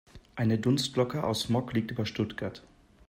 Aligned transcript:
Eine 0.35 0.57
Dunstglocke 0.57 1.23
aus 1.23 1.41
Smog 1.41 1.73
liegt 1.73 1.91
über 1.91 2.07
Stuttgart. 2.07 2.63